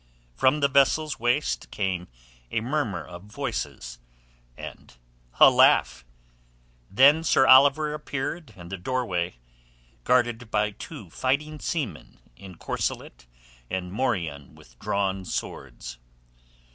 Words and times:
From 0.33 0.61
the 0.61 0.67
vessel's 0.67 1.19
waist 1.19 1.69
came 1.69 2.07
a 2.49 2.59
murmur 2.59 3.05
of 3.05 3.25
voices 3.25 3.99
and 4.57 4.97
a 5.39 5.51
laugh. 5.51 6.03
Then 6.89 7.23
Sir 7.23 7.45
Oliver 7.45 7.93
appeared 7.93 8.49
in 8.55 8.69
the 8.69 8.79
doorway 8.79 9.35
guarded 10.03 10.49
by 10.49 10.71
two 10.71 11.11
fighting 11.11 11.59
seamen 11.59 12.19
in 12.35 12.55
corselet 12.55 13.27
and 13.69 13.93
morion 13.93 14.55
with 14.55 14.79
drawn 14.79 15.23
swords. 15.23 15.99